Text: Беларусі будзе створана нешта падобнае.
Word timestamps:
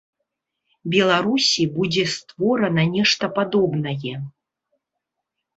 Беларусі 0.93 1.63
будзе 1.75 2.05
створана 2.15 2.87
нешта 2.97 3.25
падобнае. 3.39 4.15